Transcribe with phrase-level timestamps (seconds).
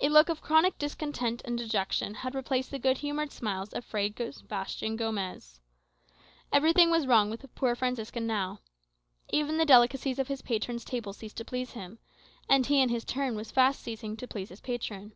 [0.00, 4.12] A look of chronic discontent and dejection had replaced the good humoured smiles of Fray
[4.16, 5.58] Sebastian Gomez.
[6.52, 8.60] Everything was wrong with the poor Franciscan now.
[9.30, 11.98] Even the delicacies of his patron's table ceased to please him;
[12.48, 15.14] and he, in his turn, was fast ceasing to please his patron.